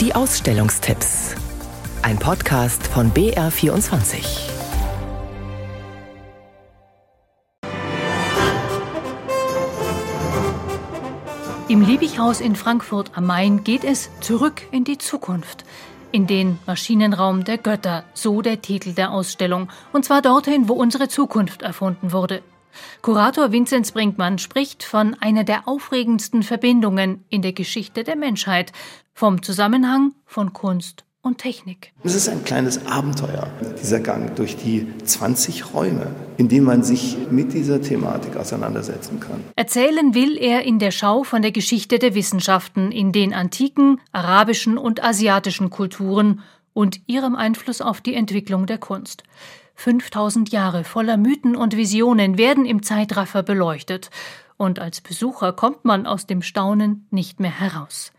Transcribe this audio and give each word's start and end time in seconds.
Die 0.00 0.14
Ausstellungstipps. 0.14 1.34
Ein 2.02 2.20
Podcast 2.20 2.86
von 2.86 3.10
BR24. 3.10 4.48
Im 11.66 11.82
Liebighaus 11.82 12.40
in 12.40 12.54
Frankfurt 12.54 13.10
am 13.16 13.26
Main 13.26 13.64
geht 13.64 13.82
es 13.82 14.08
zurück 14.20 14.62
in 14.70 14.84
die 14.84 14.98
Zukunft. 14.98 15.64
In 16.12 16.28
den 16.28 16.60
Maschinenraum 16.64 17.42
der 17.42 17.58
Götter, 17.58 18.04
so 18.14 18.40
der 18.40 18.62
Titel 18.62 18.92
der 18.92 19.10
Ausstellung. 19.10 19.68
Und 19.92 20.04
zwar 20.04 20.22
dorthin, 20.22 20.68
wo 20.68 20.74
unsere 20.74 21.08
Zukunft 21.08 21.62
erfunden 21.62 22.12
wurde. 22.12 22.44
Kurator 23.02 23.52
Vinzenz 23.52 23.92
Brinkmann 23.92 24.38
spricht 24.38 24.82
von 24.82 25.14
einer 25.20 25.44
der 25.44 25.68
aufregendsten 25.68 26.42
Verbindungen 26.42 27.24
in 27.28 27.42
der 27.42 27.52
Geschichte 27.52 28.04
der 28.04 28.16
Menschheit, 28.16 28.72
vom 29.14 29.42
Zusammenhang 29.42 30.14
von 30.26 30.52
Kunst 30.52 31.04
und 31.22 31.38
Technik. 31.38 31.92
Es 32.04 32.14
ist 32.14 32.28
ein 32.28 32.44
kleines 32.44 32.86
Abenteuer, 32.86 33.50
dieser 33.80 34.00
Gang 34.00 34.36
durch 34.36 34.56
die 34.56 34.86
20 35.04 35.74
Räume, 35.74 36.14
in 36.36 36.48
denen 36.48 36.64
man 36.64 36.82
sich 36.82 37.16
mit 37.30 37.52
dieser 37.52 37.82
Thematik 37.82 38.36
auseinandersetzen 38.36 39.18
kann. 39.20 39.42
Erzählen 39.56 40.14
will 40.14 40.36
er 40.38 40.62
in 40.62 40.78
der 40.78 40.92
Schau 40.92 41.24
von 41.24 41.42
der 41.42 41.50
Geschichte 41.50 41.98
der 41.98 42.14
Wissenschaften 42.14 42.92
in 42.92 43.12
den 43.12 43.34
antiken, 43.34 44.00
arabischen 44.12 44.78
und 44.78 45.02
asiatischen 45.02 45.70
Kulturen 45.70 46.42
und 46.78 47.00
ihrem 47.08 47.34
Einfluss 47.34 47.80
auf 47.80 48.00
die 48.00 48.14
Entwicklung 48.14 48.66
der 48.66 48.78
Kunst. 48.78 49.24
5000 49.74 50.52
Jahre 50.52 50.84
voller 50.84 51.16
Mythen 51.16 51.56
und 51.56 51.76
Visionen 51.76 52.38
werden 52.38 52.64
im 52.64 52.84
Zeitraffer 52.84 53.42
beleuchtet, 53.42 54.10
und 54.58 54.78
als 54.78 55.00
Besucher 55.00 55.52
kommt 55.52 55.84
man 55.84 56.06
aus 56.06 56.28
dem 56.28 56.40
Staunen 56.40 57.08
nicht 57.10 57.40
mehr 57.40 57.50
heraus. 57.50 58.12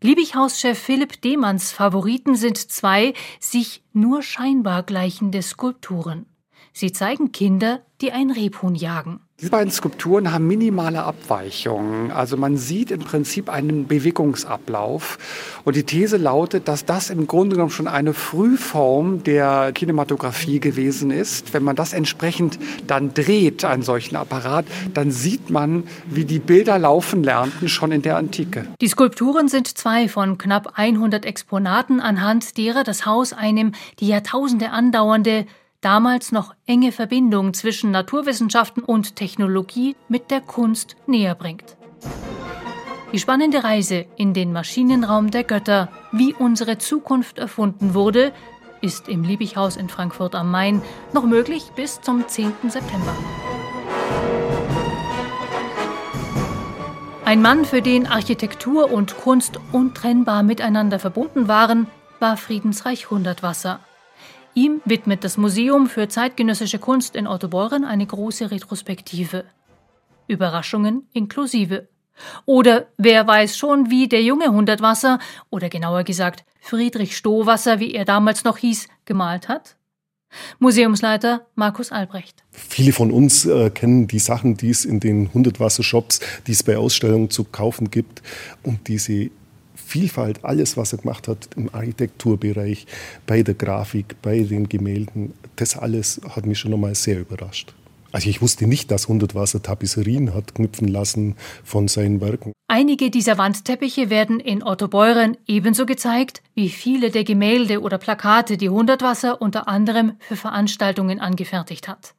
Liebighaus-Chef 0.00 0.78
Philipp 0.78 1.22
Demanns 1.22 1.72
Favoriten 1.72 2.36
sind 2.36 2.58
zwei 2.58 3.14
sich 3.40 3.82
nur 3.92 4.22
scheinbar 4.22 4.84
gleichende 4.84 5.42
Skulpturen. 5.42 6.26
Sie 6.72 6.92
zeigen 6.92 7.32
Kinder, 7.32 7.80
die 8.00 8.12
ein 8.12 8.30
Rebhuhn 8.30 8.76
jagen. 8.76 9.18
Diese 9.40 9.52
beiden 9.52 9.70
Skulpturen 9.70 10.32
haben 10.32 10.48
minimale 10.48 11.04
Abweichungen. 11.04 12.10
Also 12.10 12.36
man 12.36 12.56
sieht 12.56 12.90
im 12.90 12.98
Prinzip 12.98 13.48
einen 13.48 13.86
Bewegungsablauf. 13.86 15.16
Und 15.64 15.76
die 15.76 15.84
These 15.84 16.16
lautet, 16.16 16.66
dass 16.66 16.84
das 16.84 17.08
im 17.08 17.28
Grunde 17.28 17.54
genommen 17.54 17.70
schon 17.70 17.86
eine 17.86 18.14
Frühform 18.14 19.22
der 19.22 19.70
Kinematografie 19.72 20.58
gewesen 20.58 21.12
ist. 21.12 21.54
Wenn 21.54 21.62
man 21.62 21.76
das 21.76 21.92
entsprechend 21.92 22.58
dann 22.88 23.14
dreht, 23.14 23.64
einen 23.64 23.84
solchen 23.84 24.16
Apparat, 24.16 24.64
dann 24.92 25.12
sieht 25.12 25.50
man, 25.50 25.84
wie 26.06 26.24
die 26.24 26.40
Bilder 26.40 26.76
laufen 26.76 27.22
lernten 27.22 27.68
schon 27.68 27.92
in 27.92 28.02
der 28.02 28.16
Antike. 28.16 28.66
Die 28.80 28.88
Skulpturen 28.88 29.46
sind 29.46 29.68
zwei 29.68 30.08
von 30.08 30.36
knapp 30.38 30.72
100 30.74 31.24
Exponaten, 31.24 32.00
anhand 32.00 32.58
derer 32.58 32.82
das 32.82 33.06
Haus 33.06 33.32
einem 33.32 33.70
die 34.00 34.08
Jahrtausende 34.08 34.70
andauernde 34.70 35.46
damals 35.80 36.32
noch 36.32 36.54
enge 36.66 36.92
Verbindung 36.92 37.54
zwischen 37.54 37.90
Naturwissenschaften 37.90 38.82
und 38.82 39.16
Technologie 39.16 39.96
mit 40.08 40.30
der 40.30 40.40
Kunst 40.40 40.96
näher 41.06 41.34
bringt. 41.34 41.76
Die 43.12 43.18
spannende 43.18 43.64
Reise 43.64 44.04
in 44.16 44.34
den 44.34 44.52
Maschinenraum 44.52 45.30
der 45.30 45.44
Götter, 45.44 45.88
wie 46.12 46.34
unsere 46.34 46.76
Zukunft 46.78 47.38
erfunden 47.38 47.94
wurde, 47.94 48.32
ist 48.80 49.08
im 49.08 49.24
Liebighaus 49.24 49.76
in 49.76 49.88
Frankfurt 49.88 50.34
am 50.34 50.50
Main 50.50 50.82
noch 51.12 51.24
möglich 51.24 51.72
bis 51.74 52.00
zum 52.00 52.28
10. 52.28 52.52
September. 52.68 53.16
Ein 57.24 57.42
Mann, 57.42 57.64
für 57.64 57.82
den 57.82 58.06
Architektur 58.06 58.90
und 58.90 59.16
Kunst 59.18 59.58
untrennbar 59.72 60.42
miteinander 60.42 60.98
verbunden 60.98 61.48
waren, 61.48 61.86
war 62.20 62.36
Friedensreich 62.36 63.10
Hundertwasser. 63.10 63.80
Ihm 64.54 64.80
widmet 64.84 65.24
das 65.24 65.36
Museum 65.36 65.86
für 65.86 66.08
zeitgenössische 66.08 66.78
Kunst 66.78 67.14
in 67.14 67.26
Ottobeuren 67.26 67.84
eine 67.84 68.06
große 68.06 68.50
Retrospektive. 68.50 69.44
Überraschungen 70.26 71.06
inklusive. 71.12 71.88
Oder 72.44 72.88
wer 72.96 73.26
weiß 73.26 73.56
schon, 73.56 73.90
wie 73.90 74.08
der 74.08 74.22
junge 74.22 74.48
Hundertwasser, 74.48 75.18
oder 75.50 75.68
genauer 75.68 76.04
gesagt 76.04 76.44
Friedrich 76.60 77.16
Stohwasser, 77.16 77.80
wie 77.80 77.94
er 77.94 78.04
damals 78.04 78.44
noch 78.44 78.58
hieß, 78.58 78.88
gemalt 79.04 79.48
hat? 79.48 79.76
Museumsleiter 80.58 81.46
Markus 81.54 81.90
Albrecht. 81.90 82.44
Viele 82.50 82.92
von 82.92 83.10
uns 83.10 83.46
äh, 83.46 83.70
kennen 83.70 84.08
die 84.08 84.18
Sachen, 84.18 84.56
die 84.56 84.70
es 84.70 84.84
in 84.84 85.00
den 85.00 85.32
Hundertwasser-Shops, 85.32 86.20
die 86.46 86.52
es 86.52 86.62
bei 86.62 86.76
Ausstellungen 86.76 87.30
zu 87.30 87.44
kaufen 87.44 87.90
gibt. 87.90 88.22
Und 88.62 88.88
diese 88.88 89.30
Vielfalt, 89.88 90.44
alles, 90.44 90.76
was 90.76 90.92
er 90.92 90.98
gemacht 90.98 91.28
hat 91.28 91.48
im 91.56 91.74
Architekturbereich, 91.74 92.86
bei 93.26 93.42
der 93.42 93.54
Grafik, 93.54 94.20
bei 94.20 94.40
den 94.40 94.68
Gemälden, 94.68 95.32
das 95.56 95.78
alles 95.78 96.20
hat 96.28 96.44
mich 96.44 96.58
schon 96.58 96.74
einmal 96.74 96.94
sehr 96.94 97.18
überrascht. 97.20 97.72
Also 98.12 98.28
ich 98.28 98.42
wusste 98.42 98.66
nicht, 98.66 98.90
dass 98.90 99.08
Hundertwasser 99.08 99.62
Tapisserien 99.62 100.34
hat 100.34 100.54
knüpfen 100.54 100.88
lassen 100.88 101.36
von 101.64 101.88
seinen 101.88 102.20
Werken. 102.20 102.52
Einige 102.68 103.10
dieser 103.10 103.38
Wandteppiche 103.38 104.10
werden 104.10 104.40
in 104.40 104.62
Otto 104.62 104.88
Beuren 104.88 105.38
ebenso 105.46 105.86
gezeigt 105.86 106.42
wie 106.54 106.68
viele 106.68 107.10
der 107.10 107.24
Gemälde 107.24 107.80
oder 107.80 107.96
Plakate, 107.96 108.58
die 108.58 108.68
Hundertwasser 108.68 109.40
unter 109.40 109.68
anderem 109.68 110.12
für 110.20 110.36
Veranstaltungen 110.36 111.18
angefertigt 111.18 111.88
hat. 111.88 112.14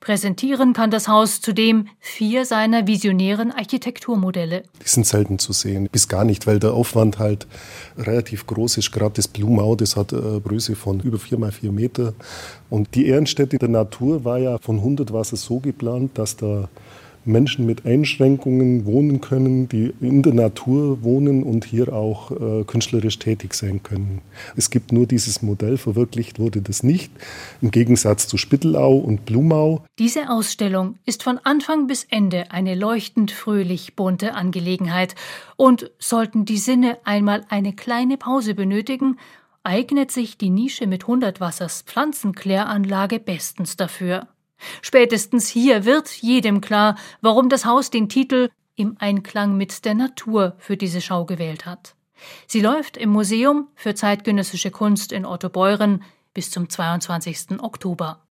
Präsentieren 0.00 0.72
kann 0.72 0.90
das 0.90 1.08
Haus 1.08 1.40
zudem 1.40 1.88
vier 1.98 2.44
seiner 2.44 2.86
visionären 2.86 3.50
Architekturmodelle. 3.50 4.62
Die 4.82 4.88
sind 4.88 5.06
selten 5.06 5.38
zu 5.38 5.52
sehen, 5.52 5.88
bis 5.90 6.08
gar 6.08 6.24
nicht, 6.24 6.46
weil 6.46 6.58
der 6.58 6.74
Aufwand 6.74 7.18
halt 7.18 7.46
relativ 7.96 8.46
groß 8.46 8.78
ist. 8.78 8.92
Gerade 8.92 9.14
das 9.16 9.28
Blumau, 9.28 9.74
das 9.76 9.96
hat 9.96 10.12
eine 10.12 10.40
Größe 10.40 10.76
von 10.76 11.00
über 11.00 11.18
vier 11.18 11.38
mal 11.38 11.52
vier 11.52 11.72
Meter. 11.72 12.14
Und 12.70 12.94
die 12.94 13.06
Ehrenstätte 13.06 13.58
der 13.58 13.68
Natur 13.68 14.24
war 14.24 14.38
ja 14.38 14.58
von 14.58 14.76
100 14.76 15.12
Wasser 15.12 15.36
so 15.36 15.60
geplant, 15.60 16.18
dass 16.18 16.36
da 16.36 16.68
Menschen 17.26 17.66
mit 17.66 17.86
Einschränkungen 17.86 18.86
wohnen 18.86 19.20
können, 19.20 19.68
die 19.68 19.92
in 20.00 20.22
der 20.22 20.34
Natur 20.34 21.02
wohnen 21.02 21.42
und 21.42 21.64
hier 21.64 21.92
auch 21.92 22.30
äh, 22.30 22.64
künstlerisch 22.64 23.18
tätig 23.18 23.54
sein 23.54 23.82
können. 23.82 24.20
Es 24.56 24.70
gibt 24.70 24.92
nur 24.92 25.06
dieses 25.06 25.42
Modell, 25.42 25.76
verwirklicht 25.76 26.38
wurde 26.38 26.62
das 26.62 26.82
nicht, 26.82 27.12
im 27.60 27.70
Gegensatz 27.70 28.28
zu 28.28 28.36
Spittelau 28.36 28.96
und 28.96 29.24
Blumau. 29.24 29.84
Diese 29.98 30.30
Ausstellung 30.30 30.96
ist 31.06 31.22
von 31.22 31.38
Anfang 31.38 31.86
bis 31.86 32.04
Ende 32.04 32.50
eine 32.50 32.74
leuchtend 32.74 33.30
fröhlich 33.30 33.96
bunte 33.96 34.34
Angelegenheit. 34.34 35.14
Und 35.56 35.90
sollten 35.98 36.44
die 36.44 36.58
Sinne 36.58 36.98
einmal 37.04 37.44
eine 37.48 37.72
kleine 37.72 38.16
Pause 38.16 38.54
benötigen, 38.54 39.16
eignet 39.62 40.10
sich 40.10 40.36
die 40.36 40.50
Nische 40.50 40.86
mit 40.86 41.06
Hundertwassers 41.06 41.82
Pflanzenkläranlage 41.82 43.18
bestens 43.18 43.76
dafür. 43.76 44.28
Spätestens 44.82 45.48
hier 45.48 45.84
wird 45.84 46.10
jedem 46.10 46.60
klar, 46.60 46.96
warum 47.20 47.48
das 47.48 47.64
Haus 47.64 47.90
den 47.90 48.08
Titel 48.08 48.50
Im 48.76 48.96
Einklang 48.98 49.56
mit 49.56 49.84
der 49.84 49.94
Natur 49.94 50.54
für 50.58 50.76
diese 50.76 51.00
Schau 51.00 51.24
gewählt 51.24 51.66
hat. 51.66 51.94
Sie 52.46 52.60
läuft 52.60 52.96
im 52.96 53.10
Museum 53.10 53.68
für 53.74 53.94
zeitgenössische 53.94 54.70
Kunst 54.70 55.12
in 55.12 55.26
Ottobeuren 55.26 56.02
bis 56.32 56.50
zum 56.50 56.68
22. 56.68 57.60
Oktober. 57.60 58.20